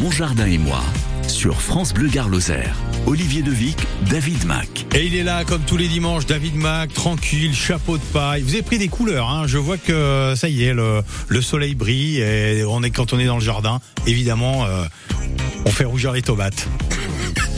[0.00, 0.82] Mon jardin et moi
[1.26, 2.76] sur France Bleu Gare Lozère.
[3.06, 3.78] Olivier Devic,
[4.10, 4.86] David Mac.
[4.94, 8.42] Et il est là comme tous les dimanches, David Mac, tranquille, chapeau de paille.
[8.42, 9.46] Vous avez pris des couleurs, hein.
[9.46, 13.18] je vois que ça y est, le, le, soleil brille et on est quand on
[13.18, 14.84] est dans le jardin, évidemment, euh,
[15.64, 16.68] on fait rougir les tomates.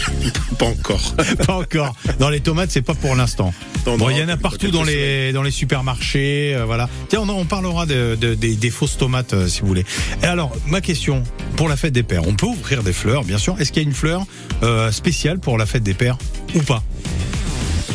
[0.58, 1.14] Pas encore.
[1.46, 1.94] pas encore.
[2.18, 3.52] Dans les tomates, c'est pas pour l'instant.
[3.84, 6.88] Bon, il y en a partout dans les dans les supermarchés, euh, voilà.
[7.08, 9.84] Tiens, on, on parlera de, de, des, des, fausses tomates euh, si vous voulez.
[10.22, 11.22] Et alors, ma question
[11.56, 13.56] pour la fête des pères, on peut offrir des fleurs, bien sûr.
[13.60, 14.26] Est-ce qu'il y a une fleur
[14.62, 16.18] euh, spéciale pour la fête des pères
[16.54, 16.82] ou pas?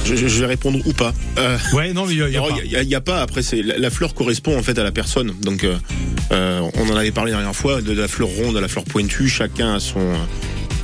[0.06, 1.14] Je, je, vais répondre ou pas.
[1.38, 3.22] Euh, ouais, non, mais il y, a, a, pas.
[3.22, 5.32] Après, c'est la, la, fleur correspond en fait à la personne.
[5.42, 8.68] Donc, euh, on en avait parlé la dernière fois de la fleur ronde à la
[8.68, 9.30] fleur pointue.
[9.30, 10.14] Chacun a son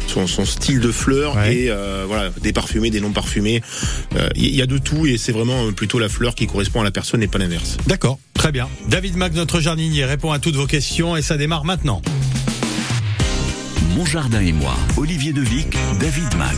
[0.10, 3.62] son, son style de fleurs et euh, voilà des parfumés, des non parfumés.
[4.12, 6.84] Il euh, y a de tout et c'est vraiment plutôt la fleur qui correspond à
[6.84, 7.78] la personne et pas l'inverse.
[7.88, 8.68] D'accord, très bien.
[8.88, 12.02] David Mac, notre jardinier, répond à toutes vos questions et ça démarre maintenant.
[13.96, 16.56] Mon jardin et moi, Olivier Devic, David Mac.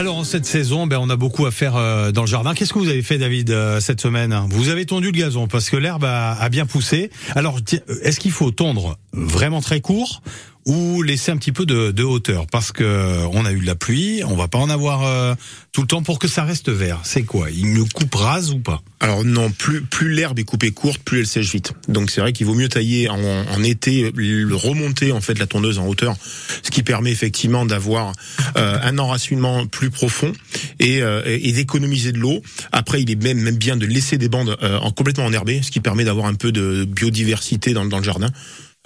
[0.00, 2.54] Alors en cette saison, ben, on a beaucoup à faire euh, dans le jardin.
[2.54, 4.34] Qu'est-ce que vous avez fait, David, euh, cette semaine?
[4.48, 7.10] Vous avez tondu le gazon parce que l'herbe a, a, bien poussé.
[7.34, 7.58] Alors,
[8.02, 10.22] est-ce qu'il faut tondre vraiment très court?
[10.66, 13.74] Ou laisser un petit peu de, de, hauteur parce que on a eu de la
[13.74, 15.34] pluie, on va pas en avoir euh,
[15.72, 17.00] tout le temps pour que ça reste vert.
[17.04, 17.50] C'est quoi?
[17.50, 18.82] Il ne coupe rase ou pas?
[19.00, 21.72] Alors non, plus plus l'herbe est coupée courte, plus elle sèche vite.
[21.88, 24.12] Donc c'est vrai qu'il vaut mieux tailler en, en, été,
[24.52, 26.14] remonter en fait la tondeuse en hauteur,
[26.62, 28.12] ce qui permet effectivement d'avoir
[28.56, 30.32] euh, un enracinement plus profond
[30.78, 32.42] et, euh, et d'économiser de l'eau.
[32.72, 35.70] Après, il est même même bien de laisser des bandes euh, en complètement enherbées, ce
[35.70, 38.30] qui permet d'avoir un peu de biodiversité dans, dans le jardin.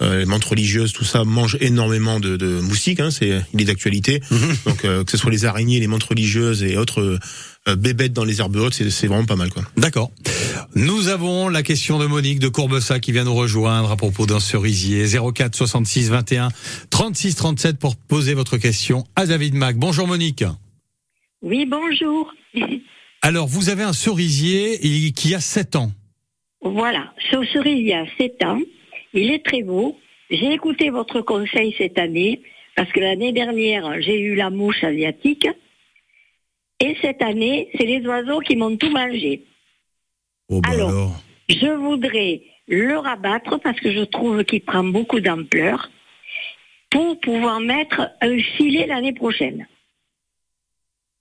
[0.01, 2.99] Euh, les menthes religieuses, tout ça mange énormément de, de moustiques.
[2.99, 4.21] Hein, c'est il est d'actualité.
[4.29, 4.57] Mhm.
[4.65, 7.17] Donc euh, que ce soit les araignées, les menthes religieuses et autres
[7.67, 9.63] euh, bébêtes dans les herbes hautes, c'est vraiment pas mal quoi.
[9.77, 10.11] D'accord.
[10.75, 14.41] Nous avons la question de Monique de Courbessa qui vient nous rejoindre à propos d'un
[14.41, 16.49] cerisier 04 66 21
[16.89, 19.77] 36 37 pour poser votre question à David Mac.
[19.77, 20.43] Bonjour Monique.
[21.41, 22.33] Oui, bonjour.
[23.21, 25.91] Alors, vous avez un cerisier qui a 7 ans.
[26.61, 28.59] Voilà, ce cerisier a 7 ans.
[29.15, 29.97] Il est très beau.
[30.29, 32.41] J'ai écouté votre conseil cette année
[32.75, 35.47] parce que l'année dernière, j'ai eu la mouche asiatique.
[36.81, 39.43] Et cette année, c'est les oiseaux qui m'ont tout mangé.
[40.49, 45.89] Oh bah alors, je voudrais le rabattre parce que je trouve qu'il prend beaucoup d'ampleur
[46.89, 49.65] pour pouvoir mettre un filet l'année prochaine.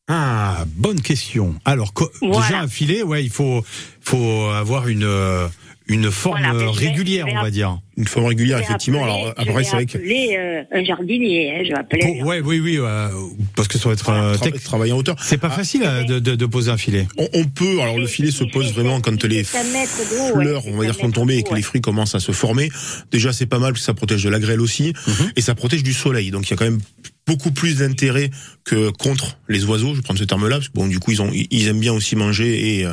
[0.08, 1.54] Ah, bonne question.
[1.64, 3.62] Alors, déjà un filet, ouais, il faut,
[4.00, 5.48] faut avoir une, euh,
[5.86, 7.78] une forme régulière, on va dire.
[7.96, 9.04] Une forme régulière, effectivement.
[9.04, 12.22] Alors après, c'est vrai que euh, un jardinier, hein, je vais appeler.
[12.22, 13.08] ouais, oui, oui, euh,
[13.54, 15.16] parce que ça va être euh, travailler en hauteur.
[15.20, 17.06] C'est pas ah, facile de, de, de, poser un filet.
[17.18, 17.80] On, on peut.
[17.80, 21.42] Alors le filet se pose vraiment quand les fleurs, on va dire, sont tombées et
[21.42, 22.70] que les fruits commencent à se former.
[23.12, 25.32] Déjà, c'est pas mal parce que ça protège de la grêle aussi mhm.
[25.36, 26.30] et ça protège du soleil.
[26.30, 26.80] Donc il y a quand même
[27.26, 28.30] beaucoup plus d'intérêt
[28.64, 29.94] que contre les oiseaux.
[29.94, 32.16] Je prends ce terme-là parce que bon, du coup, ils ont, ils aiment bien aussi
[32.16, 32.86] manger et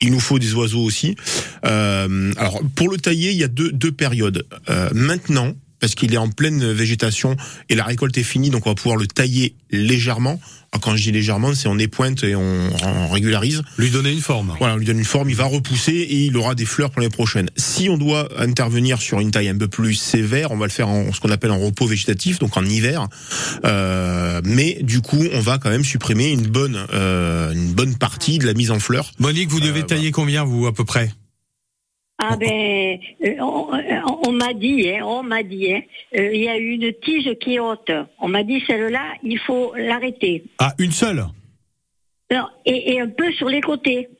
[0.00, 1.16] il nous faut des oiseaux aussi.
[1.64, 4.46] Euh, alors pour le tailler, il y a deux, deux périodes.
[4.68, 7.36] Euh, maintenant, parce qu'il est en pleine végétation
[7.68, 10.40] et la récolte est finie, donc on va pouvoir le tailler légèrement.
[10.80, 13.62] quand je dis légèrement, c'est on épointe et on, on, régularise.
[13.78, 14.54] Lui donner une forme.
[14.58, 17.00] Voilà, on lui donne une forme, il va repousser et il aura des fleurs pour
[17.00, 17.50] les prochaines.
[17.56, 20.88] Si on doit intervenir sur une taille un peu plus sévère, on va le faire
[20.88, 23.08] en ce qu'on appelle en repos végétatif, donc en hiver.
[23.64, 28.38] Euh, mais du coup, on va quand même supprimer une bonne, euh, une bonne partie
[28.38, 29.12] de la mise en fleurs.
[29.18, 31.10] Monique, vous devez euh, tailler combien vous à peu près?
[32.22, 35.80] Ah ben, euh, on, m'a dit, hein, on m'a dit, hein,
[36.14, 37.90] euh, il y a une tige qui est haute.
[38.20, 40.44] On m'a dit celle-là, il faut l'arrêter.
[40.58, 41.24] Ah, une seule?
[42.30, 44.10] Non, et, un peu sur les côtés.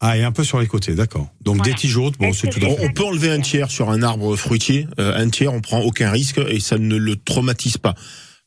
[0.00, 1.26] Ah, et un peu sur les côtés, d'accord.
[1.40, 2.60] Donc des tiges hautes, bon, c'est tout.
[2.64, 5.80] On, on peut enlever un tiers sur un arbre fruitier, euh, un tiers, on prend
[5.80, 7.94] aucun risque et ça ne le traumatise pas.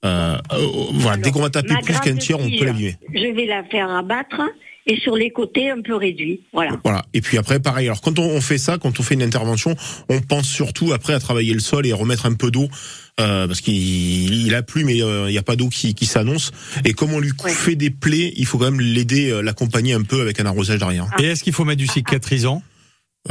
[0.03, 2.95] voilà, dès qu'on va taper plus qu'un tiers, on peut l'abîmer.
[3.13, 4.41] Je vais la faire abattre
[4.87, 6.41] et sur les côtés un peu réduit.
[6.53, 6.79] Voilà.
[6.83, 7.05] Voilà.
[7.13, 7.87] Et puis après, pareil.
[7.87, 9.75] Alors quand on, fait ça, quand on fait une intervention,
[10.09, 12.67] on pense surtout après à travailler le sol et à remettre un peu d'eau.
[13.21, 16.51] Euh, parce qu'il a plu mais euh, il n'y a pas d'eau qui, qui s'annonce
[16.83, 20.01] et comme on lui fait des plaies il faut quand même l'aider euh, l'accompagner un
[20.01, 22.61] peu avec un arrosage derrière et est-ce qu'il faut mettre du cicatrisant?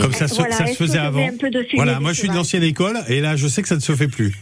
[0.01, 1.29] Comme ça, ça se faisait avant.
[1.75, 4.09] Voilà, moi je suis d'ancienne école et là je sais que ça ne se fait
[4.09, 4.35] plus.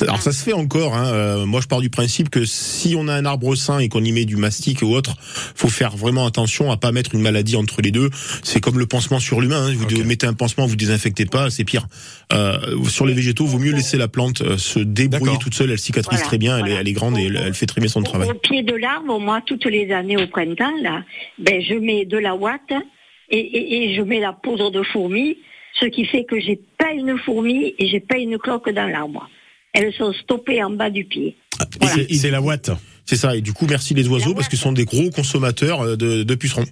[0.00, 0.96] Alors ça se fait encore.
[0.96, 1.06] Hein.
[1.12, 4.02] Euh, moi je pars du principe que si on a un arbre sain et qu'on
[4.02, 5.16] y met du mastic ou autre,
[5.54, 8.10] faut faire vraiment attention à pas mettre une maladie entre les deux.
[8.42, 9.68] C'est comme le pansement sur l'humain.
[9.68, 9.74] Hein.
[9.76, 11.86] Vous mettez un pansement, vous désinfectez pas, c'est pire.
[12.32, 15.70] Euh, sur les végétaux, vaut mieux laisser la plante euh, se débrouiller toute seule.
[15.70, 18.30] Elle cicatrise très bien, elle, est, grande et elle, fait très bien son travail.
[18.30, 21.02] Au pied de l'arbre, moi toutes les années au printemps là,
[21.38, 22.72] ben je mets de la ouate
[23.32, 25.38] et, je mets la poudre de fourmi,
[25.80, 29.28] ce qui fait que j'ai pas une fourmi et j'ai pas une cloque dans l'arbre.
[29.72, 31.36] elles sont stoppées en bas du pied.
[32.10, 32.70] C'est la ouate.
[33.04, 33.34] C'est ça.
[33.34, 36.34] Et du coup, merci les oiseaux parce qu'ils sont des gros consommateurs euh, de, de
[36.34, 36.64] pucerons.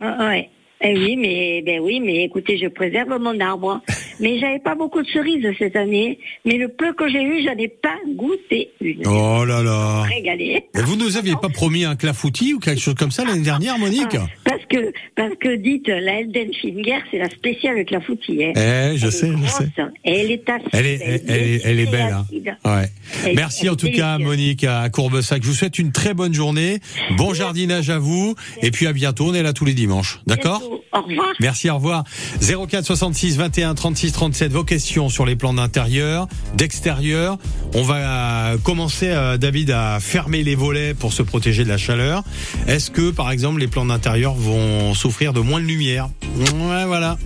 [0.00, 0.50] Ah, ouais.
[0.84, 3.80] Eh oui, mais ben oui, mais écoutez, je préserve mon arbre.
[4.20, 6.18] Mais j'avais pas beaucoup de cerises cette année.
[6.44, 9.06] Mais le peu que j'ai eu, j'en ai pas goûté une.
[9.06, 10.02] Oh là là.
[10.02, 10.64] Régalé.
[10.76, 13.78] Et vous nous aviez pas promis un clafoutis ou quelque chose comme ça l'année dernière,
[13.78, 18.44] Monique Ah, Parce que, parce que dites, la Eldenfinger, c'est la spéciale clafoutis.
[18.44, 18.52] Hein.
[18.56, 19.68] Eh, je Elle sais, je sais.
[20.04, 20.68] Et elle est acide.
[20.72, 22.12] Elle est, elle, elle est, elle est belle.
[22.12, 22.26] hein.
[22.64, 22.86] Ouais.
[23.26, 24.26] Elle- Merci en tout cas, délicieuse.
[24.26, 25.42] Monique, à Courbesac.
[25.42, 26.78] Je vous souhaite une très bonne journée.
[27.16, 28.34] Bon jardinage à vous.
[28.62, 29.26] Et puis à bientôt.
[29.28, 30.20] On est là tous les dimanches.
[30.26, 30.62] D'accord?
[30.92, 31.28] Au revoir.
[31.40, 32.04] Merci, au revoir.
[32.40, 34.52] 04 66 21 36 37.
[34.52, 37.38] Vos questions sur les plans d'intérieur, d'extérieur.
[37.74, 42.22] On va commencer, euh, David, à fermer les volets pour se protéger de la chaleur.
[42.66, 46.08] Est-ce que, par exemple, les plans d'intérieur vont souffrir de moins de lumière?
[46.36, 47.16] Ouais, voilà.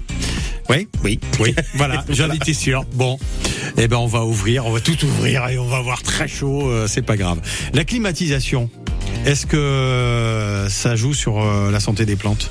[0.68, 1.54] Oui, oui, oui.
[1.74, 2.84] Voilà, j'en étais sûr.
[2.94, 3.18] Bon,
[3.76, 6.68] eh ben on va ouvrir, on va tout ouvrir et on va avoir très chaud.
[6.68, 7.40] euh, c'est pas grave.
[7.72, 8.68] La climatisation.
[9.24, 12.50] Est-ce que euh, ça joue sur euh, la santé des plantes?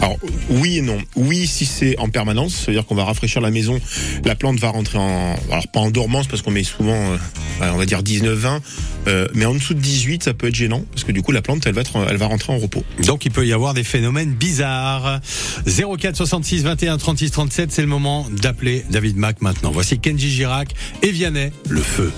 [0.00, 0.18] Alors
[0.50, 0.98] oui et non.
[1.16, 3.80] Oui si c'est en permanence, c'est-à-dire qu'on va rafraîchir la maison,
[4.24, 7.16] la plante va rentrer en alors pas en dormance parce qu'on met souvent euh,
[7.60, 8.60] on va dire 19-20,
[9.06, 11.42] euh, mais en dessous de 18 ça peut être gênant parce que du coup la
[11.42, 12.84] plante elle va elle va rentrer en repos.
[13.06, 15.20] Donc il peut y avoir des phénomènes bizarres.
[15.66, 19.70] 04 66 21 36 37, c'est le moment d'appeler David Mack maintenant.
[19.70, 22.12] Voici Kenji Girac et Vianney, le feu.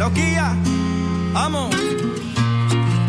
[0.00, 0.56] Loquilla,
[1.34, 1.70] vamos.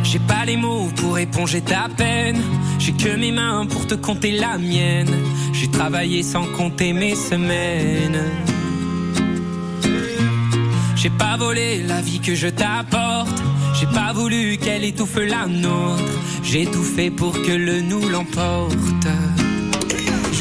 [0.03, 2.41] J'ai pas les mots pour éponger ta peine.
[2.79, 5.13] J'ai que mes mains pour te compter la mienne.
[5.53, 8.21] J'ai travaillé sans compter mes semaines.
[10.97, 13.41] J'ai pas volé la vie que je t'apporte.
[13.79, 16.03] J'ai pas voulu qu'elle étouffe la nôtre.
[16.43, 19.07] J'ai tout fait pour que le nous l'emporte.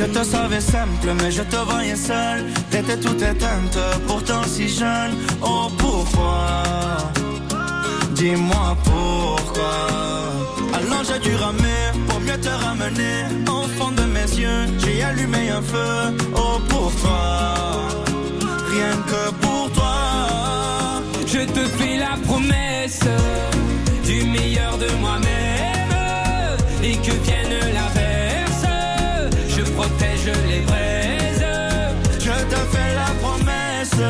[0.01, 2.47] Je te savais simple, mais je te voyais seul.
[2.71, 5.15] T'étais toute éteinte, pourtant si jeune.
[5.43, 6.63] Oh pourquoi?
[8.13, 9.77] Dis-moi pourquoi.
[10.73, 13.27] Alors j'ai dû ramer pour mieux te ramener.
[13.47, 16.17] Au fond de mes yeux, j'ai allumé un feu.
[16.35, 17.91] Oh pourquoi?
[18.73, 21.03] Rien que pour toi.
[21.27, 23.01] Je te fais la promesse
[24.07, 27.50] du meilleur de moi-même et que vienne
[29.81, 31.47] protège les braises.
[32.19, 34.03] Je te fais la promesse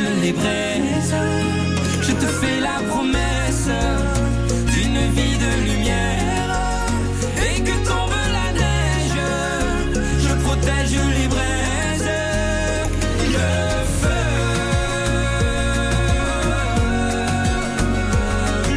[0.00, 1.14] je les braise.
[2.02, 3.68] Je te fais la promesse
[4.72, 6.50] d'une vie de lumière
[7.46, 9.18] et que tombe la neige.
[10.24, 12.10] Je protège les braises.
[13.34, 13.48] Le
[14.00, 14.24] feu.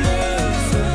[0.03, 0.09] Le
[0.71, 0.87] feu.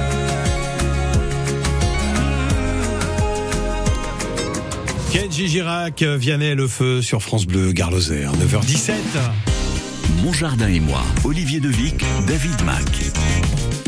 [5.12, 9.57] Kenji Girac, Vianney Le Feu sur France Bleu, Garloser, 9h17.
[10.22, 12.82] Mon jardin et moi, Olivier Devic, David Mac.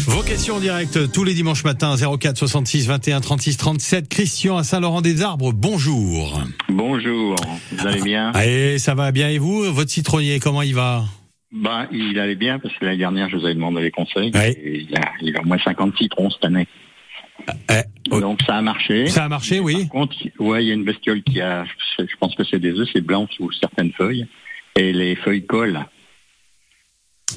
[0.07, 4.09] Vos questions en direct tous les dimanches matins 04 66 21 36 37.
[4.09, 6.41] Christian à Saint-Laurent-des-Arbres, bonjour.
[6.69, 7.37] Bonjour,
[7.73, 8.31] vous allez bien?
[8.35, 9.63] Allez, ça va bien et vous?
[9.73, 11.05] Votre citronnier, comment il va?
[11.53, 14.31] Bah, il allait bien parce que l'année dernière, je vous avais demandé les conseils.
[14.33, 14.53] Ouais.
[14.53, 16.69] Et il, a, il a au moins 50 citrons cette année.
[17.71, 19.07] Eh, oh, Donc ça a marché.
[19.09, 19.87] Ça a marché, oui.
[19.87, 21.65] Par contre, ouais, il y a une bestiole qui a,
[21.99, 24.27] je pense que c'est des œufs, c'est blanc sous certaines feuilles.
[24.77, 25.81] Et les feuilles collent.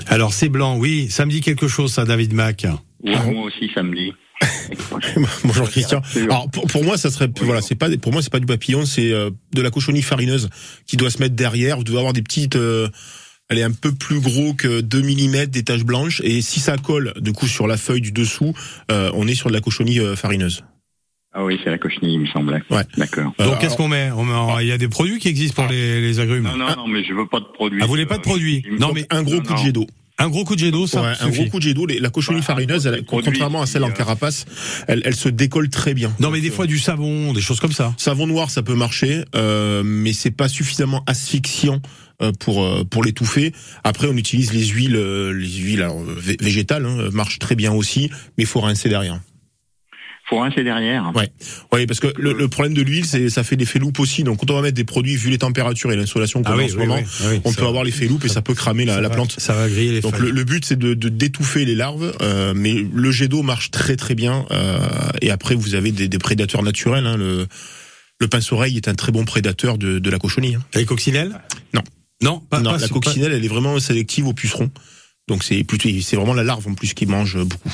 [0.08, 2.66] Alors c'est blanc, oui, ça me dit quelque chose ça, David Mac.
[3.04, 4.14] Ouais, moi aussi, ça me dit.
[5.44, 6.02] Bonjour Christian.
[6.24, 8.86] Alors pour, pour moi ça serait voilà c'est pas pour moi c'est pas du papillon
[8.86, 10.50] c'est euh, de la cochonnerie farineuse
[10.86, 11.78] qui doit se mettre derrière.
[11.78, 12.90] Vous devez avoir des petites euh,
[13.50, 16.78] elle est un peu plus gros que 2 mm des taches blanches et si ça
[16.78, 18.54] colle du coup sur la feuille du dessous
[18.92, 20.64] euh, on est sur de la cochonnerie euh, farineuse.
[21.34, 22.62] Ah oui, c'est la cochenille, il me semblait.
[22.70, 22.84] Ouais.
[22.98, 23.34] D'accord.
[23.42, 25.64] Euh, Donc qu'est-ce qu'on met On met en- Il y a des produits qui existent
[25.64, 26.44] pour les, les agrumes.
[26.44, 27.80] Non, non, non, mais je veux pas de produits.
[27.82, 29.88] Ah, vous voulez pas de produits Non, mais un gros non, coup de jet d'eau.
[30.20, 31.42] Un gros coup de jet d'eau, ça Ouais, un suffit.
[31.42, 31.88] gros coup de jet d'eau.
[31.88, 34.46] Les- La Bah, farineuse, elle, contrairement à celle en qui, euh, carapace,
[34.88, 36.14] elle, elle se décolle très bien.
[36.20, 37.96] Non, mais des fois du savon, des choses comme ça.
[37.98, 41.82] Savon noir, ça peut marcher, euh, mais c'est pas suffisamment asphyxiant
[42.22, 43.54] euh, pour euh, pour l'étouffer.
[43.84, 47.56] Après, on utilise les huiles, euh, les huiles alors, euh, vé- végétales, hein, marchent très
[47.56, 49.20] bien aussi, mais il faut rincer derrière.
[50.30, 51.12] Faut rincer derrière.
[51.16, 51.30] Ouais.
[51.74, 54.24] Oui, parce que le, le problème de l'huile, c'est ça fait l'effet loupe aussi.
[54.24, 56.68] Donc, quand on va mettre des produits, vu les températures et l'insolation qu'on a en
[56.70, 56.96] ce moment,
[57.44, 59.36] on peut avoir l'effet loupe et ça peut cramer la, ça la va- plante.
[59.38, 62.54] Ça va griller les Donc le, le but c'est de, de d'étouffer les larves, euh,
[62.56, 64.46] mais le jet d'eau marche très très bien.
[64.52, 64.80] euh,
[65.22, 67.06] et après vous avez des, des prédateurs naturels.
[67.06, 67.46] Hein, le
[68.20, 70.56] le pince-oreille est un très bon prédateur de, de la cochonnerie.
[70.56, 70.64] hein.
[70.76, 71.38] Les coccinelles?
[71.74, 71.82] Non.
[72.22, 74.72] Non, pas, non, pas- la pas- coccinelle elle est vraiment sélective aux pucerons.
[75.28, 77.72] Donc c'est plutôt c'est vraiment la larve en plus qui mange beaucoup.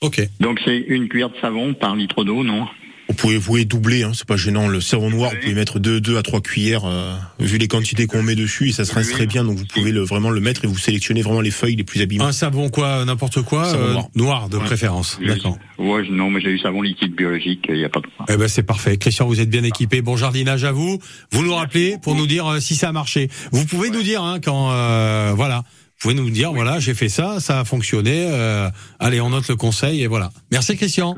[0.00, 0.20] Ok.
[0.40, 2.66] Donc c'est une cuillère de savon par litre d'eau, non?
[3.06, 4.66] Vous pouvez vous pouvez doubler, hein, c'est pas gênant.
[4.66, 5.36] Le savon noir, Oui.
[5.36, 8.70] vous pouvez mettre deux, deux à trois cuillères, euh, vu les quantités qu'on met dessus,
[8.70, 9.44] et ça se rince très bien.
[9.44, 12.00] Donc vous pouvez le, vraiment le mettre et vous sélectionnez vraiment les feuilles les plus
[12.00, 12.24] abîmées.
[12.24, 14.48] Un savon quoi, n'importe quoi, Savon noir.
[14.48, 14.64] de Ouais.
[14.64, 15.18] préférence.
[15.24, 15.58] D'accord.
[15.78, 18.38] Ouais, je- non, mais j'ai eu savon liquide biologique, il n'y a pas de Eh
[18.38, 18.96] ben c'est parfait.
[18.96, 20.00] Christian, vous êtes bien équipé.
[20.00, 20.98] Bon jardinage à vous.
[21.30, 23.28] Vous nous rappelez pour nous dire euh, si ça a marché.
[23.52, 25.62] Vous pouvez nous dire hein, quand euh, voilà.
[26.04, 28.26] Vous pouvez nous dire voilà j'ai fait ça, ça a fonctionné.
[28.30, 28.68] euh,
[29.00, 30.28] allez on note le conseil et voilà.
[30.52, 31.16] Merci Christian.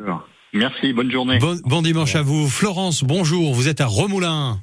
[0.52, 1.38] Merci, bonne journée.
[1.40, 2.48] Bon, bon dimanche à vous.
[2.48, 3.52] Florence, bonjour.
[3.52, 4.60] Vous êtes à Remoulin.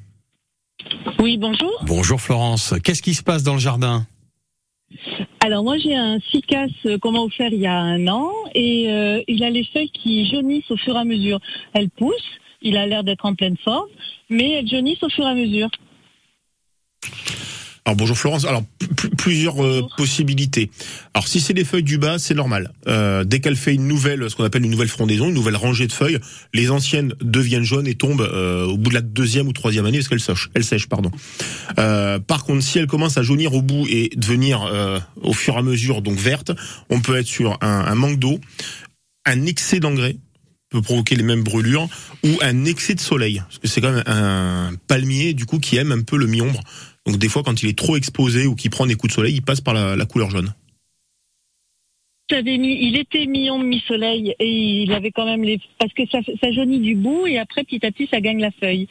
[1.20, 1.72] Oui, bonjour.
[1.86, 2.74] Bonjour Florence.
[2.86, 4.08] Qu'est-ce qui se passe dans le jardin?
[5.42, 8.90] Alors moi j'ai un cycas euh, qu'on m'a offert il y a un an et
[8.94, 11.42] euh, il a les feuilles qui jaunissent au fur et à mesure.
[11.74, 13.90] Elles poussent, il a l'air d'être en pleine forme,
[14.30, 15.68] mais elles jaunissent au fur et à mesure.
[17.86, 18.46] Alors bonjour Florence.
[18.46, 19.96] Alors pl- pl- plusieurs euh, Bonjour.
[19.98, 20.72] possibilités.
[21.14, 22.72] Alors si c'est les feuilles du bas, c'est normal.
[22.88, 25.86] Euh, dès qu'elle fait une nouvelle, ce qu'on appelle une nouvelle frondaison, une nouvelle rangée
[25.88, 26.20] de feuilles,
[26.54, 29.98] les anciennes deviennent jaunes et tombent euh, au bout de la deuxième ou troisième année
[29.98, 30.50] parce qu'elles sèchent.
[30.54, 31.12] Elles sèchent, pardon.
[31.78, 35.56] Euh, par contre, si elles commencent à jaunir au bout et devenir euh, au fur
[35.56, 36.52] et à mesure donc vertes,
[36.90, 38.40] on peut être sur un, un manque d'eau,
[39.26, 40.16] un excès d'engrais
[40.70, 41.88] peut provoquer les mêmes brûlures
[42.24, 45.78] ou un excès de soleil parce que c'est quand même un palmier du coup qui
[45.78, 46.62] aime un peu le mi-ombre
[47.06, 49.36] donc des fois, quand il est trop exposé ou qu'il prend des coups de soleil,
[49.36, 50.54] il passe par la, la couleur jaune.
[52.32, 56.52] Mis, il était mi-ombre, mi-soleil et il avait quand même les parce que ça, ça
[56.52, 58.88] jaunit du bout et après petit à petit ça gagne la feuille.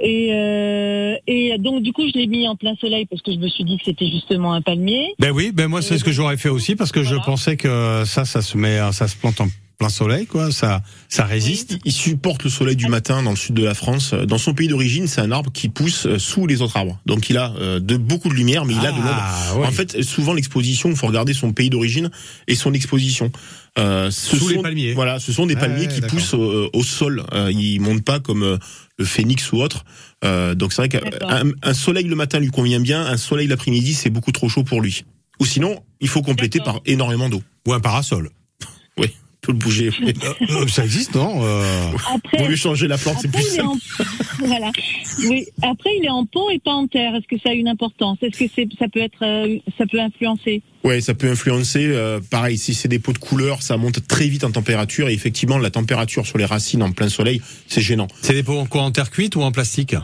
[0.00, 3.38] Et, euh, et donc du coup je l'ai mis en plein soleil parce que je
[3.38, 5.14] me suis dit que c'était justement un palmier.
[5.18, 8.04] Ben oui, ben moi c'est ce que j'aurais fait aussi parce que je pensais que
[8.04, 9.48] ça, ça se met, ça se plante en
[9.78, 10.50] plein soleil, quoi.
[10.50, 11.72] Ça, ça résiste.
[11.72, 14.14] Il, il supporte le soleil du matin dans le sud de la France.
[14.14, 16.98] Dans son pays d'origine, c'est un arbre qui pousse euh, sous les autres arbres.
[17.06, 19.10] Donc il a euh, de beaucoup de lumière, mais il a de l'ombre.
[19.18, 19.66] Ah, ouais.
[19.66, 22.10] En fait, souvent l'exposition, il faut regarder son pays d'origine
[22.48, 23.30] et son exposition.
[23.78, 24.94] Euh, ce Sous les sont- palmiers.
[24.94, 27.22] Voilà, ce sont des Ah palmiers ouais, qui poussent au, au sol.
[27.34, 28.56] Euh, ils montent pas comme euh,
[28.98, 29.84] le phénix ou autre.
[30.24, 31.00] Euh, donc c'est vrai qu'un
[31.62, 34.80] un soleil le matin lui convient bien, un soleil l'après-midi c'est beaucoup trop chaud pour
[34.80, 35.04] lui.
[35.40, 37.42] Ou sinon, il faut compléter par énormément d'eau.
[37.68, 38.30] Ou un parasol.
[38.96, 39.02] Tout
[39.52, 39.90] le bouger.
[40.50, 41.62] Euh, ça existe, non Euh,
[42.14, 43.78] Après, Vaut mieux changer la plante, c'est Après, plus il est simple.
[44.42, 44.46] en...
[44.46, 44.70] voilà.
[45.28, 45.46] Oui.
[45.62, 47.14] Après, il est en pot et pas en terre.
[47.14, 48.18] Est-ce que ça a une importance?
[48.22, 50.62] Est-ce que ça peut être, euh, ça peut influencer?
[50.84, 51.86] Ouais, ça peut influencer.
[51.86, 55.08] euh, pareil, si c'est des pots de couleur, ça monte très vite en température.
[55.08, 58.08] Et effectivement, la température sur les racines en plein soleil, c'est gênant.
[58.22, 59.94] c'est des pots en quoi en terre cuite ou en plastique?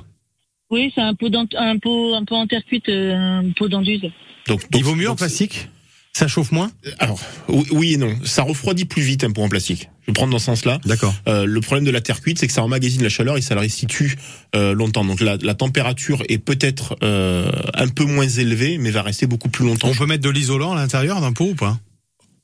[0.71, 4.03] Oui, c'est un pot, d'en- un pot, un pot en terre cuite, un pot d'enduise.
[4.49, 5.69] Donc, Il donc- vaut mieux en plastique?
[6.15, 8.15] Ça chauffe moins Alors, oui, et non.
[8.25, 9.89] Ça refroidit plus vite un pot en plastique.
[10.03, 10.79] Je vais prendre dans ce sens-là.
[10.85, 11.15] D'accord.
[11.27, 13.55] Euh, le problème de la terre cuite, c'est que ça emmagasine la chaleur et ça
[13.55, 14.19] la restitue
[14.55, 15.05] euh, longtemps.
[15.05, 19.49] Donc la, la température est peut-être euh, un peu moins élevée, mais va rester beaucoup
[19.49, 19.89] plus longtemps.
[19.89, 21.79] On peut mettre de l'isolant à l'intérieur d'un pot ou pas?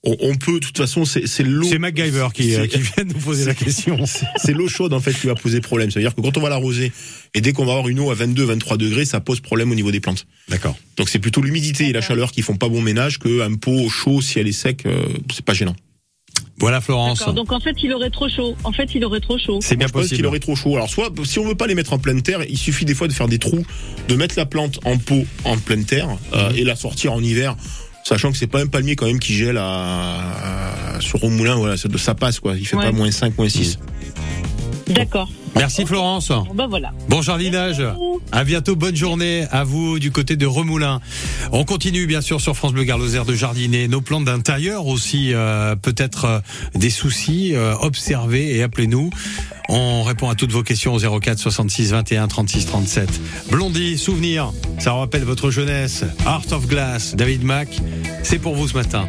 [0.04, 1.66] On, on peut, de toute façon, c'est c'est l'eau.
[1.68, 3.98] C'est MacGyver qui, euh, qui vient de nous poser la question.
[4.36, 5.90] c'est l'eau chaude en fait qui va poser problème.
[5.90, 6.92] C'est-à-dire que quand on va l'arroser
[7.34, 9.74] et dès qu'on va avoir une eau à 22, 23 degrés, ça pose problème au
[9.74, 10.26] niveau des plantes.
[10.48, 10.76] D'accord.
[10.96, 14.22] Donc c'est plutôt l'humidité et la chaleur qui font pas bon ménage qu'un pot chaud
[14.22, 15.74] si elle est sec, euh, c'est pas gênant.
[16.60, 17.20] Voilà Florence.
[17.20, 17.34] D'accord.
[17.34, 18.56] Donc en fait, il aurait trop chaud.
[18.64, 19.58] En fait, il aurait trop chaud.
[19.60, 20.26] C'est bien pense qu'il possible.
[20.26, 20.76] aurait trop chaud.
[20.76, 23.08] Alors soit si on veut pas les mettre en pleine terre, il suffit des fois
[23.08, 23.64] de faire des trous,
[24.08, 27.56] de mettre la plante en pot en pleine terre euh, et la sortir en hiver.
[28.08, 29.64] Sachant que c'est pas un palmier quand même qui gèle à,
[30.96, 32.54] à- sur au moulin, voilà, ça, ça passe quoi.
[32.56, 32.84] Il fait Ouais.
[32.84, 33.78] pas moins 5, moins 6.
[34.88, 35.28] D'accord.
[35.56, 36.30] Merci Florence.
[36.54, 36.92] Bon, voilà.
[37.08, 37.82] Bon jardinage.
[38.32, 38.76] À bientôt.
[38.76, 41.00] Bonne journée à vous du côté de Remoulin.
[41.52, 45.74] On continue bien sûr sur France Bleu Garloser de jardiner nos plantes d'intérieur aussi euh,
[45.76, 46.40] peut-être euh,
[46.74, 47.54] des soucis.
[47.54, 49.10] euh, observez et appelez-nous.
[49.68, 53.20] On répond à toutes vos questions au 04 66 21 36 37.
[53.50, 56.04] Blondie, souvenir, ça rappelle votre jeunesse.
[56.24, 57.68] Art of Glass, David Mack,
[58.22, 59.06] c'est pour vous ce matin.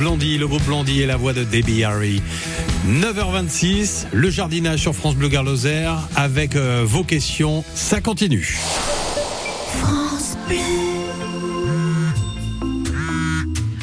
[0.00, 2.22] Blondie, le groupe Blondie et la voix de Debbie Harry.
[2.88, 8.58] 9h26, le jardinage sur France Bleu Garloser avec euh, vos questions, ça continue.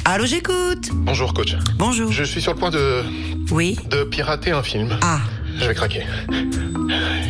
[0.05, 0.89] Allô, j'écoute.
[0.93, 1.55] Bonjour coach.
[1.77, 2.11] Bonjour.
[2.11, 3.03] Je suis sur le point de,
[3.51, 3.77] Oui.
[3.89, 4.97] de pirater un film.
[5.01, 5.19] Ah,
[5.59, 6.03] Je vais craquer.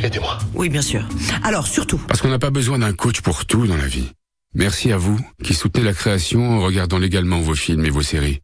[0.04, 0.38] Aidez-moi.
[0.54, 1.04] oui, bien sûr.
[1.44, 4.10] Alors, surtout, Parce qu'on n'a pas besoin d'un coach pour tout dans la vie.
[4.54, 8.40] Merci à vous qui soutenez la création en regardant légalement vos films et vos séries.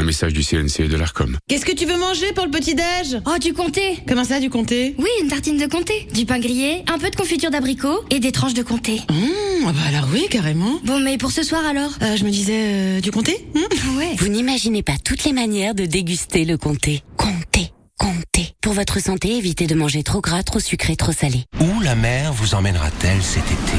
[0.00, 1.36] Un message du CNC et de l'ARCOM.
[1.48, 4.94] Qu'est-ce que tu veux manger pour le petit-déj Oh, du comté Comment ça, du comté?
[4.96, 8.30] Oui, une tartine de comté, du pain grillé, un peu de confiture d'abricot et des
[8.30, 9.00] tranches de comté.
[9.10, 10.78] Mmh, ah bah alors oui, carrément.
[10.84, 11.90] Bon, mais pour ce soir alors?
[12.02, 14.14] Euh, je me disais, euh, du comté Mmh Ouais.
[14.18, 17.02] Vous n'imaginez pas toutes les manières de déguster le comté.
[17.16, 18.52] Comté, comté.
[18.62, 21.44] Pour votre santé, évitez de manger trop gras, trop sucré, trop salé.
[21.60, 23.78] Où la mer vous emmènera-t-elle cet été?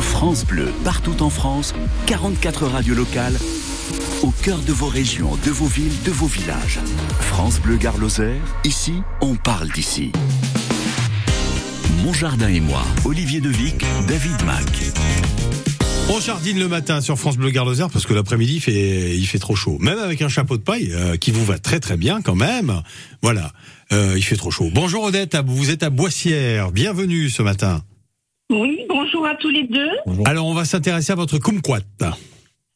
[0.00, 1.74] France Bleu, partout en France,
[2.06, 3.36] 44 radios locales,
[4.22, 6.78] au cœur de vos régions, de vos villes, de vos villages.
[7.20, 10.12] France Bleu Gare Lozère, ici, on parle d'ici.
[12.02, 14.64] Mon jardin et moi, Olivier Devic, David Mac.
[16.10, 19.38] On jardine le matin sur France Bleu Garloser parce que l'après-midi il fait il fait
[19.38, 19.78] trop chaud.
[19.80, 22.82] Même avec un chapeau de paille euh, qui vous va très très bien quand même.
[23.22, 23.52] Voilà,
[23.92, 24.68] euh, il fait trop chaud.
[24.72, 26.72] Bonjour Odette, vous êtes à Boissière.
[26.72, 27.82] Bienvenue ce matin.
[28.50, 29.90] Oui, bonjour à tous les deux.
[30.26, 31.80] Alors on va s'intéresser à votre kumquat.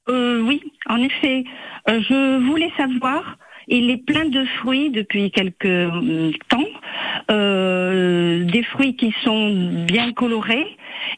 [0.08, 1.44] Euh, oui, en effet,
[1.90, 6.64] euh, je voulais savoir, il est plein de fruits depuis quelques hum, temps,
[7.30, 10.66] euh, des fruits qui sont bien colorés.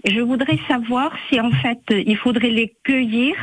[0.03, 3.37] Et je voudrais savoir si en fait il faudrait les cueillir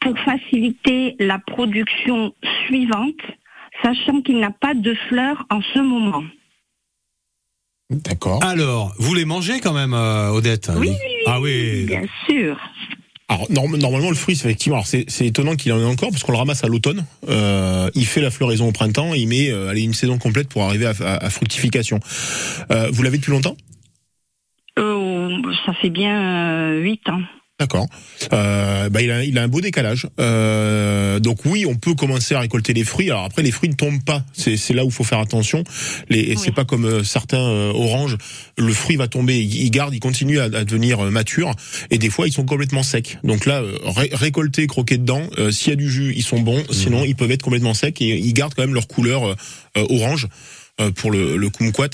[0.00, 2.32] pour faciliter la production
[2.66, 3.20] suivante,
[3.82, 6.22] sachant qu'il n'a pas de fleurs en ce moment.
[7.90, 8.42] D'accord.
[8.44, 10.90] Alors, vous les mangez quand même, euh, Odette Oui,
[11.26, 11.84] Ah oui.
[11.86, 12.56] Bien sûr.
[13.28, 16.10] Alors norm- normalement le fruit c'est effectivement alors c'est c'est étonnant qu'il en ait encore
[16.10, 17.04] parce qu'on le ramasse à l'automne.
[17.28, 20.48] Euh, il fait la floraison au printemps et il met euh, allez, une saison complète
[20.48, 22.00] pour arriver à, à- à fructification.
[22.72, 23.56] Euh, vous l'avez depuis longtemps?
[24.80, 25.28] Euh,
[25.64, 26.20] ça fait bien
[26.72, 27.20] euh, huit ans.
[27.60, 27.86] D'accord.
[28.32, 30.06] Euh, bah, il, a, il a un beau décalage.
[30.18, 33.10] Euh, donc oui, on peut commencer à récolter les fruits.
[33.10, 34.24] Alors après, les fruits ne tombent pas.
[34.32, 35.62] C'est c'est là où il faut faire attention.
[36.08, 38.16] Les, et C'est pas comme euh, certains euh, oranges.
[38.56, 41.54] Le fruit va tomber, il, il garde, il continue à, à devenir euh, mature.
[41.90, 43.18] Et des fois, ils sont complètement secs.
[43.24, 45.28] Donc là, ré- récolter, croquer dedans.
[45.50, 46.64] S'il y a du jus, ils sont bons.
[46.70, 49.36] Sinon, ils peuvent être complètement secs et ils gardent quand même leur couleur
[49.76, 50.28] orange.
[50.80, 51.90] Euh, pour le, le kumquat,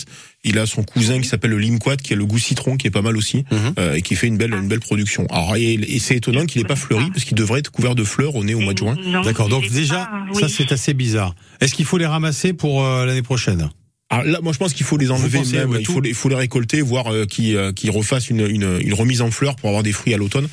[0.46, 2.90] il a son cousin qui s'appelle le limquat, qui a le goût citron, qui est
[2.90, 5.26] pas mal aussi, euh, et qui fait une belle, une belle production.
[5.30, 8.04] Alors, et, et c'est étonnant qu'il n'ait pas fleuri, parce qu'il devrait être couvert de
[8.04, 8.96] fleurs au nez au mois de juin.
[9.24, 9.48] D'accord.
[9.48, 11.34] Donc déjà, ça c'est assez bizarre.
[11.60, 13.68] Est-ce qu'il faut les ramasser pour euh, l'année prochaine?
[14.08, 15.70] Alors là, moi, je pense qu'il faut les enlever, pensez, même.
[15.70, 18.78] ouais, il faut les, il faut les récolter, voir euh, qu'ils euh, refassent une, une,
[18.80, 20.48] une remise en fleurs pour avoir des fruits à l'automne.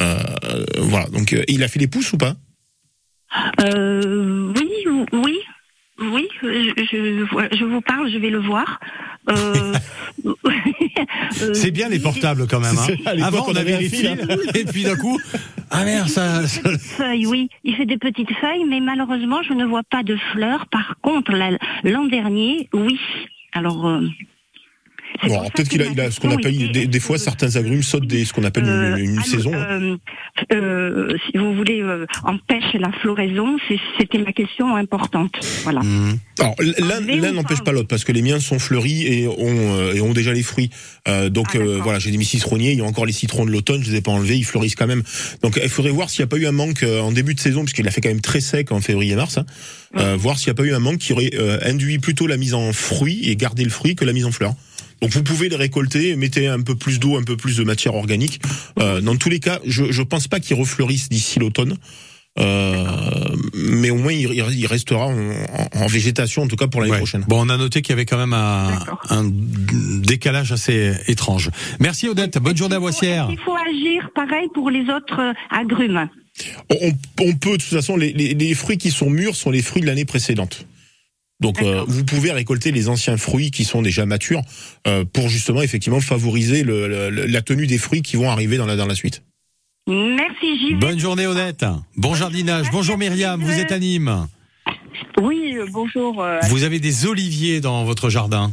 [0.00, 1.06] Euh, euh, voilà.
[1.06, 2.36] Donc, euh, il a fait les pousses ou pas?
[3.60, 4.70] Euh, oui,
[5.12, 5.38] oui,
[6.00, 8.80] oui, je, je, je vous parle, je vais le voir.
[9.30, 9.74] Euh,
[11.42, 12.74] euh, C'est bien les portables quand même.
[12.78, 13.12] Hein.
[13.22, 15.18] Avant on avait les un fils fil, et puis d'un coup,
[15.70, 16.46] ah merde, ça.
[16.46, 20.16] ça- feuilles, oui, il fait des petites feuilles, mais malheureusement, je ne vois pas de
[20.32, 20.66] fleurs.
[20.68, 22.98] Par contre, la- l'an dernier, oui.
[23.52, 24.06] Alors, euh,
[25.26, 28.06] Bon, peut-être qu'il a, il a ce qu'on appelle des, des fois certains agrumes sautent
[28.06, 29.52] des ce qu'on appelle une, une, une ah, saison.
[29.54, 29.96] euh,
[30.52, 33.56] euh, si vous voulez, euh, empêche la floraison,
[33.98, 35.38] c'était ma question importante.
[35.64, 35.80] Voilà.
[36.38, 39.94] Alors l'un l'un n'empêche pas l'autre parce que les miens sont fleuris et ont euh,
[39.94, 40.70] et ont déjà les fruits.
[41.08, 43.50] Euh, donc euh, voilà, j'ai des mis citronniers, il y a encore les citrons de
[43.50, 45.02] l'automne, je les ai pas enlevés, ils fleurissent quand même.
[45.42, 47.40] Donc il faudrait voir s'il n'y a pas eu un manque euh, en début de
[47.40, 49.38] saison puisqu'il a fait quand même très sec en février-mars.
[49.38, 49.46] Hein,
[49.96, 52.36] euh, voir s'il n'y a pas eu un manque qui aurait euh, induit plutôt la
[52.36, 54.54] mise en fruits et garder le fruit que la mise en fleurs.
[55.00, 57.94] Donc vous pouvez les récolter, mettez un peu plus d'eau, un peu plus de matière
[57.94, 58.40] organique.
[58.80, 61.76] Euh, dans tous les cas, je je pense pas qu'ils refleurissent d'ici l'automne.
[62.38, 62.84] Euh,
[63.54, 65.30] mais au moins il, il- restera en,
[65.74, 66.98] en- végétation en tout cas pour l'année Ouais.
[66.98, 67.24] prochaine.
[67.26, 68.78] Bon, on a noté qu'il y avait quand même un,
[69.10, 71.50] un décalage assez étrange.
[71.80, 73.26] Merci Odette, bonne journée à Boissière.
[73.30, 76.08] Il faut agir pareil pour les autres agrumes.
[76.70, 79.62] On, on peut de toute façon les, les- les fruits qui sont mûrs sont les
[79.62, 80.64] fruits de l'année précédente.
[81.40, 84.42] Donc euh, vous pouvez récolter les anciens fruits qui sont déjà matures
[84.88, 88.66] euh, pour justement effectivement favoriser le- le- la tenue des fruits qui vont arriver dans
[88.66, 89.22] la dans la suite.
[89.88, 90.78] Merci Gilles.
[90.78, 91.64] Bonne journée Odette.
[91.96, 92.66] Bon jardinage.
[92.72, 94.26] Bonjour Myriam, vous êtes à Nîmes.
[95.22, 96.22] Oui, euh, bonjour.
[96.22, 98.52] euh, Vous avez des oliviers dans votre jardin.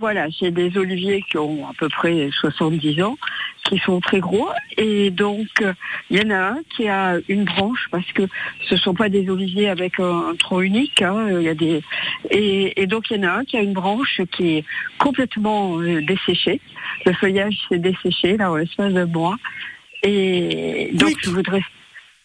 [0.00, 3.16] Voilà, j'ai des oliviers qui ont à peu près 70 ans,
[3.64, 4.48] qui sont très gros.
[4.76, 5.72] Et donc, euh,
[6.10, 8.22] il y en a un qui a une branche, parce que
[8.68, 11.00] ce sont pas des oliviers avec un, un tronc unique.
[11.00, 11.80] hein, il y a des...
[12.30, 14.64] et, et donc, il y en a un qui a une branche qui est
[14.98, 16.60] complètement euh, desséchée.
[17.06, 19.36] Le feuillage s'est desséché, là, en l'espace de mois.
[20.02, 21.62] Et donc, je voudrais...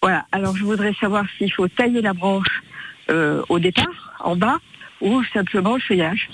[0.02, 2.64] Voilà, alors je voudrais savoir s'il faut tailler la branche
[3.12, 4.58] euh, au départ, en bas,
[5.02, 6.30] ou simplement le feuillage.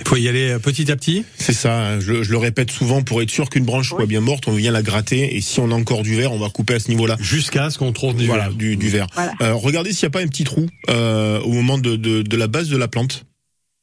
[0.00, 1.24] Il faut y aller euh, petit à petit.
[1.36, 4.20] C'est ça, hein, je, je le répète souvent, pour être sûr qu'une branche soit bien
[4.20, 6.74] morte, on vient la gratter, et si on a encore du verre, on va couper
[6.74, 7.16] à ce niveau-là.
[7.20, 8.54] Jusqu'à ce qu'on trouve du voilà, verre.
[8.54, 9.06] Du, du verre.
[9.14, 9.32] Voilà.
[9.42, 12.36] Euh, regardez s'il n'y a pas un petit trou euh, au moment de, de, de
[12.36, 13.24] la base de la plante.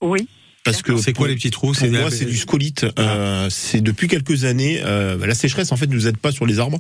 [0.02, 0.28] Oui.
[0.64, 1.68] Parce que C'est quoi pour- les petits trous?
[1.68, 2.86] Pour C'est moi, la- c'est du scolite.
[3.00, 4.80] Euh, c'est depuis quelques années.
[4.84, 6.78] Euh, la sécheresse, en fait, ne nous aide pas sur les arbres.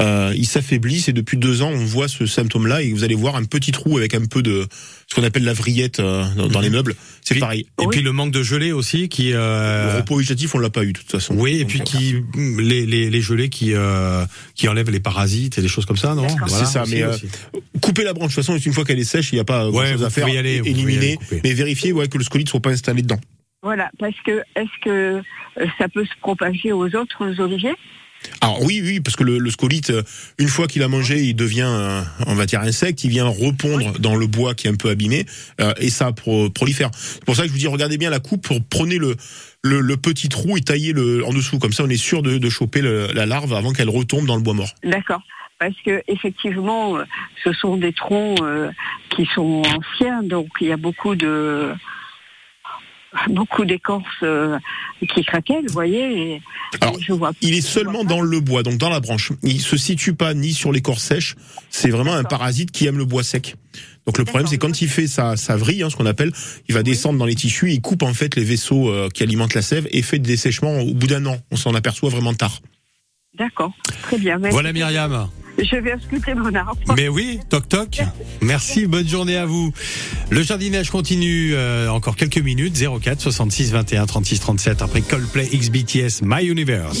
[0.00, 3.36] Euh, ils s'affaiblissent et depuis deux ans, on voit ce symptôme-là et vous allez voir
[3.36, 4.66] un petit trou avec un peu de
[5.08, 6.96] ce qu'on appelle la vrillette euh, dans, dans les meubles.
[7.22, 7.66] C'est pareil.
[7.80, 9.32] Et puis le manque de gelée aussi qui.
[9.32, 11.34] euh, Le repos végétatif, on l'a pas eu de toute façon.
[11.36, 12.16] Oui, et puis Donc, qui
[12.58, 14.24] les, les, les gelées qui euh,
[14.56, 16.26] qui enlèvent les parasites et des choses comme ça, non?
[16.26, 17.26] Voilà, c'est ça, aussi, mais euh, aussi.
[17.80, 18.30] couper la branche.
[18.30, 20.10] De toute façon, une fois qu'elle est sèche, il n'y a pas grand chose à
[20.10, 20.28] faire.
[20.28, 23.19] y aller, y éliminer, aller mais vérifier ouais, que le scolite soit pas installé dedans.
[23.62, 24.90] Voilà, parce que est-ce que
[25.58, 27.74] euh, ça peut se propager aux autres oliviers
[28.40, 30.02] Alors oui, oui, parce que le, le scolite, euh,
[30.38, 33.98] une fois qu'il a mangé, il devient, euh, on va dire, insecte, il vient repondre
[33.98, 35.26] dans le bois qui est un peu abîmé,
[35.60, 36.90] euh, et ça pro- prolifère.
[36.94, 39.14] C'est pour ça que je vous dis, regardez bien la coupe, pour prenez le,
[39.62, 42.38] le, le petit trou et taillez le en dessous, comme ça on est sûr de,
[42.38, 44.70] de choper le- la larve avant qu'elle retombe dans le bois mort.
[44.84, 45.20] D'accord.
[45.58, 46.96] Parce que effectivement,
[47.44, 48.70] ce sont des troncs euh,
[49.10, 51.74] qui sont anciens, donc il y a beaucoup de
[53.28, 54.58] beaucoup d'écorces euh,
[55.14, 56.34] qui craquellent, vous voyez.
[56.34, 56.42] Et,
[56.80, 57.32] Alors, et je vois.
[57.40, 59.32] il est seulement dans le bois, donc dans la branche.
[59.42, 61.34] Il se situe pas ni sur l'écorce sèche.
[61.70, 63.56] C'est vraiment un parasite qui aime le bois sec.
[64.06, 66.32] Donc le problème, c'est quand il fait sa, sa vrille, hein, ce qu'on appelle,
[66.68, 69.54] il va descendre dans les tissus, il coupe en fait les vaisseaux euh, qui alimentent
[69.54, 71.36] la sève et fait des dessèchements au bout d'un an.
[71.50, 72.60] On s'en aperçoit vraiment tard.
[73.38, 74.38] D'accord, très bien.
[74.38, 75.28] Mais Voilà Myriam.
[75.62, 76.76] Je vais sculpter mon arbre.
[76.96, 78.00] Mais oui, toc toc.
[78.40, 79.72] Merci, bonne journée à vous.
[80.30, 82.76] Le jardinage continue euh, encore quelques minutes.
[83.00, 87.00] 04 66 21 36 37 après Coldplay XBTS My Universe.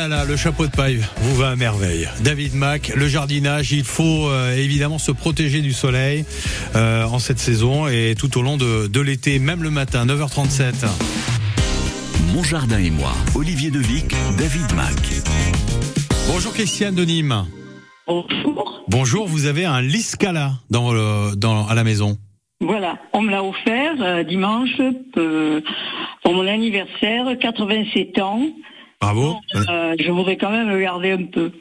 [0.00, 2.08] là là, le chapeau de paille vous va à merveille.
[2.20, 6.24] David Mac, le jardinage, il faut euh, évidemment se protéger du soleil
[6.74, 10.86] euh, en cette saison et tout au long de, de l'été, même le matin, 9h37.
[12.32, 14.94] Mon jardin et moi, Olivier Devic, David Mac.
[16.28, 17.44] Bonjour Christiane de Nîmes.
[18.06, 18.82] Bonjour.
[18.88, 22.16] Bonjour, vous avez un Liscala dans le, dans, à la maison.
[22.62, 24.80] Voilà, on me l'a offert euh, dimanche
[25.18, 25.60] euh,
[26.22, 28.46] pour mon anniversaire, 87 ans.
[29.00, 29.36] Bravo.
[29.54, 31.52] Euh, je voudrais quand même le garder un peu.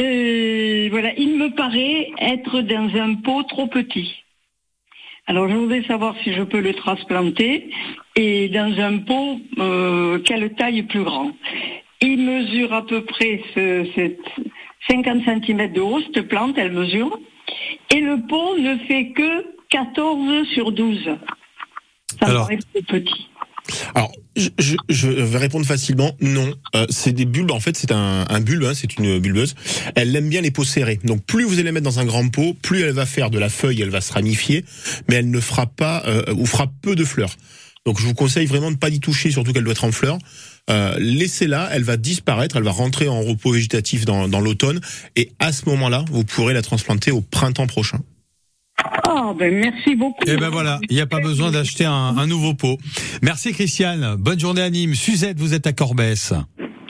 [0.00, 4.14] Euh, voilà, il me paraît être dans un pot trop petit.
[5.26, 7.70] Alors je voudrais savoir si je peux le transplanter
[8.16, 11.32] et dans un pot, euh, quelle taille plus grand.
[12.00, 14.18] Il mesure à peu près ce, cette
[14.88, 17.18] 50 cm de haut, cette plante, elle mesure.
[17.94, 21.16] Et le pot ne fait que 14 sur 12.
[22.18, 22.46] Ça me Alors.
[22.46, 23.28] paraît trop petit.
[23.94, 24.48] Alors, je,
[24.88, 26.16] je- vais répondre facilement.
[26.20, 27.50] Non, Euh, c'est des bulbes.
[27.50, 28.64] En fait, c'est un, un bulbe.
[28.64, 29.54] hein, c'est une bulbeuse.
[29.96, 31.00] Elle aime bien les pots serrés.
[31.04, 33.38] Donc, plus vous allez la mettre dans un grand pot, plus elle va faire de
[33.38, 33.80] la feuille.
[33.82, 34.64] Elle va se ramifier,
[35.08, 37.34] mais elle ne fera pas euh, ou fera peu de fleurs.
[37.86, 40.18] Donc, je vous conseille vraiment de pas y toucher, surtout qu'elle doit être en fleurs.
[40.68, 44.80] Euh, Laissez-la, elle va disparaître, elle va rentrer en repos végétatif dans, dans l'automne,
[45.16, 47.98] et à ce moment-là, vous pourrez la transplanter au printemps prochain.
[49.08, 50.24] Ah, ben merci beaucoup.
[50.26, 52.78] Et ben voilà, il n'y a pas besoin d'acheter un, un nouveau pot.
[53.22, 54.94] Merci Christiane, bonne journée à Nîmes.
[54.94, 56.32] Suzette, vous êtes à Corbès.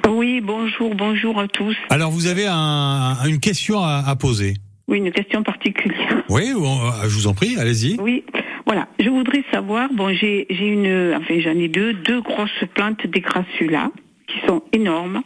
[0.08, 1.76] Oui, bonjour, bonjour à tous.
[1.88, 4.54] Alors vous avez un- une question à, à poser.
[4.88, 6.22] Oui, une question particulière.
[6.28, 7.96] Oui, on- je vous en prie, allez-y.
[8.00, 8.24] Oui,
[8.66, 8.88] voilà.
[8.98, 13.20] Je voudrais savoir, bon, j'ai j'ai une, enfin j'en ai deux, deux grosses plantes des
[13.20, 13.90] grassula
[14.32, 15.22] qui sont énormes,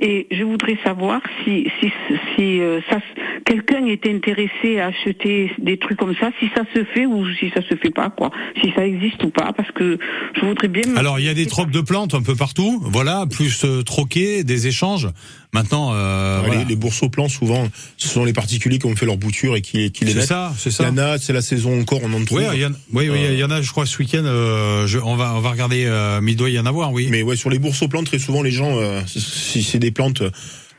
[0.00, 1.92] et je voudrais savoir si si
[2.34, 2.98] si euh, ça,
[3.44, 7.50] quelqu'un est intéressé à acheter des trucs comme ça, si ça se fait ou si
[7.50, 8.30] ça se fait pas, quoi,
[8.62, 9.98] si ça existe ou pas, parce que
[10.34, 10.96] je voudrais bien.
[10.96, 14.44] Alors il y a des trocs de plantes un peu partout, voilà, plus euh, troquer,
[14.44, 15.08] des échanges.
[15.54, 16.60] Maintenant, euh, voilà.
[16.60, 19.62] les, les bourseaux plans, souvent, ce sont les particuliers qui ont fait leur bouture et
[19.62, 20.26] qui, qui les C'est mettent.
[20.28, 20.82] ça, c'est ça.
[20.84, 22.38] Il y en a, c'est la saison encore, on en trouve.
[22.40, 24.24] Oui, il y en, oui, oui, Euh, il y en a, je crois, ce week-end.
[24.24, 25.84] euh, je- on va, on va regarder.
[25.86, 27.06] Euh, mais il doit y en avoir, oui.
[27.10, 30.20] Mais ouais, sur les bourseaux plans, très souvent, les gens, euh, si c'est des plantes,
[30.22, 30.30] euh,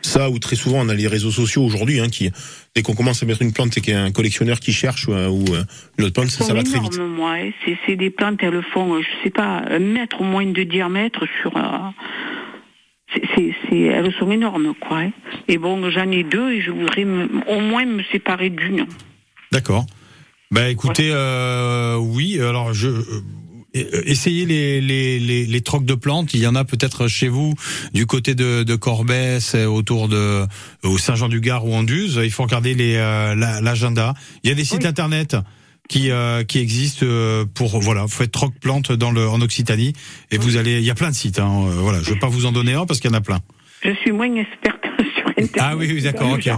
[0.01, 2.29] ça, ou très souvent, on a les réseaux sociaux aujourd'hui, hein, qui,
[2.75, 5.07] dès qu'on commence à mettre une plante et qu'il y a un collectionneur qui cherche,
[5.07, 5.63] ou euh,
[5.97, 6.99] une autre plante, ça, ça va très vite.
[7.65, 11.21] C'est c'est des plantes, elles font, je sais pas, un mètre au moins de diamètre
[11.41, 11.53] sur.
[13.17, 13.19] Euh,
[13.69, 14.99] c'est- elles sont énormes, quoi.
[14.99, 15.11] hein.
[15.47, 17.05] Et bon, j'en ai deux et je voudrais
[17.47, 18.85] au moins me séparer d'une.
[19.51, 19.85] D'accord.
[20.51, 22.39] Bah écoutez, euh, oui.
[22.39, 22.87] Alors je.
[22.87, 23.03] euh,
[24.05, 26.33] Essayez les, les, les, les trocs de plantes.
[26.33, 27.55] Il y en a peut-être chez vous
[27.93, 30.45] du côté de, de Corbès, euh, autour de
[30.83, 32.21] au Saint-Jean-du-Gard ou en Duze.
[32.23, 34.13] Il faut regarder les euh, la- l'agenda.
[34.43, 35.35] Il y a des sites internet
[35.87, 38.01] qui euh, qui existent euh, pour voilà.
[38.03, 39.93] Vous faites troc plantes dans le en Occitanie
[40.31, 40.79] et vous allez.
[40.79, 41.39] Il y a plein de sites.
[41.39, 42.01] Hein, euh, voilà.
[42.01, 43.39] Je vais pas vous en donner un parce qu'il y en a plein.
[43.83, 44.83] Je suis moins experte
[45.17, 45.51] sur Internet.
[45.59, 46.49] Ah oui, oui, d'accord, ok.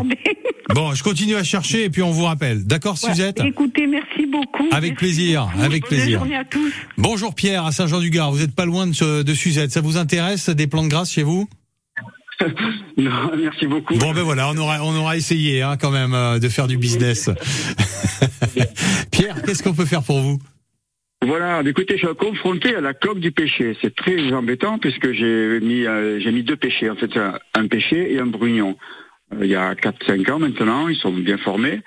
[0.73, 2.65] Bon, je continue à chercher et puis on vous rappelle.
[2.65, 2.97] D'accord.
[2.97, 4.67] Suzette Écoutez, merci beaucoup.
[4.71, 5.63] Avec Merci plaisir, beaucoup.
[5.63, 6.19] avec Bonne plaisir.
[6.19, 6.73] journée à tous.
[6.97, 8.31] Bonjour Pierre à Saint-Jean-du-Gard.
[8.31, 9.71] Vous êtes pas loin de, de Suzette.
[9.71, 11.47] Ça vous intéresse des plantes grasses chez vous?
[12.97, 13.95] Non, merci beaucoup.
[13.95, 16.77] Bon ben voilà, on aura on aura essayé hein, quand même euh, de faire du
[16.77, 17.29] business.
[19.11, 20.39] Pierre, qu'est-ce qu'on peut faire pour vous?
[21.25, 23.75] Voilà, écoutez, je suis confronté à la cloque du péché.
[23.81, 27.67] C'est très embêtant puisque j'ai mis, euh, j'ai mis deux péchés, en fait, un, un
[27.67, 28.77] péché et un brugnon.
[29.33, 31.81] Euh, il y a 4-5 ans maintenant, ils sont bien formés.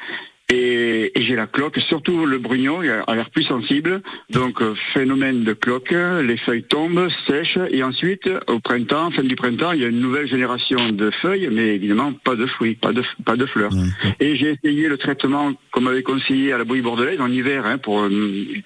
[0.52, 4.02] Et, et j'ai la cloque, surtout le brugnon, il a l'air plus sensible.
[4.30, 9.36] Donc, euh, phénomène de cloque, les feuilles tombent, sèchent, et ensuite, au printemps, fin du
[9.36, 12.92] printemps, il y a une nouvelle génération de feuilles, mais évidemment pas de fruits, pas
[12.92, 13.72] de, pas de fleurs.
[14.18, 17.78] Et j'ai essayé le traitement qu'on m'avait conseillé à la bouillie bordelaise en hiver hein,
[17.78, 18.08] pour euh,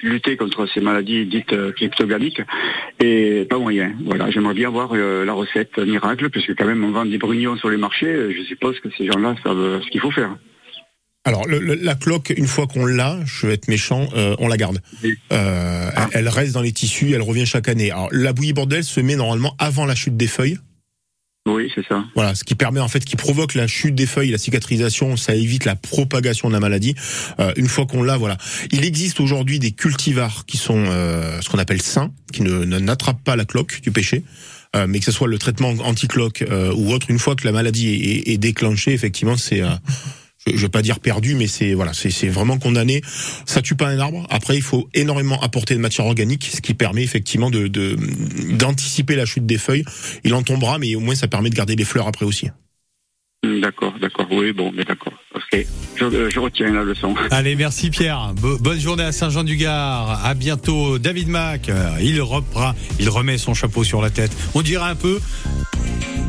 [0.02, 2.40] lutter contre ces maladies dites euh, cryptogamiques.
[3.00, 3.92] Et pas moyen.
[4.04, 7.56] Voilà, j'aimerais bien voir euh, la recette miracle, puisque quand même on vend des brugnons
[7.56, 8.34] sur les marchés.
[8.36, 10.36] Je suppose que ces gens-là savent ce qu'il faut faire.
[11.26, 14.48] Alors, le- le- la cloque, une fois qu'on l'a, je vais être méchant, euh, on
[14.48, 14.80] la garde.
[15.32, 17.90] Euh, elle, elle reste dans les tissus, elle revient chaque année.
[17.90, 20.58] Alors, la bouillie bordel se met normalement avant la chute des feuilles.
[21.46, 22.02] Oui, c'est ça.
[22.14, 25.34] Voilà, ce qui permet en fait, qui provoque la chute des feuilles, la cicatrisation, ça
[25.34, 26.94] évite la propagation de la maladie.
[27.38, 28.38] Euh, une fois qu'on l'a, voilà.
[28.72, 32.78] Il existe aujourd'hui des cultivars qui sont euh, ce qu'on appelle sains, qui ne ne-
[32.78, 34.24] n'attrapent pas la cloque du péché.
[34.74, 37.52] Euh, mais que ce soit le traitement anti-cloque euh, ou autre, une fois que la
[37.52, 39.68] maladie est, est- est déclenchée, effectivement, c'est, euh,
[40.46, 43.02] je, je vais pas dire perdu, mais c'est voilà, c'est c'est vraiment condamné.
[43.46, 44.26] Ça tue pas un arbre.
[44.30, 47.96] Après, il faut énormément apporter de matière organique, ce qui permet effectivement de de-
[48.52, 49.84] d'anticiper la chute des feuilles.
[50.24, 52.48] Il en tombera, mais au moins ça permet de garder les fleurs après aussi.
[53.60, 54.26] D'accord, d'accord.
[54.30, 55.12] Oui, bon, mais d'accord.
[55.34, 55.66] Ok.
[55.96, 57.14] Je, euh, je retiens la leçon.
[57.30, 58.32] Allez, merci Pierre.
[58.34, 60.24] Bo- bonne journée à Saint-Jean-du-Gard.
[60.24, 60.98] À bientôt.
[60.98, 64.32] David Mac, euh, il reprend, il remet son chapeau sur la tête.
[64.54, 65.20] On dirait un peu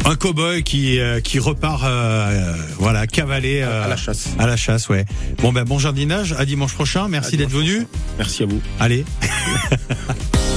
[0.08, 4.30] Un cow-boy qui euh, qui repart euh, euh, voilà cavaler euh, À la chasse.
[4.38, 5.03] À la chasse, ouais.
[5.41, 7.08] Bon ben bon jardinage, à dimanche prochain.
[7.08, 7.88] Merci d'être venu.
[8.18, 8.62] Merci à vous.
[8.80, 9.03] Allez.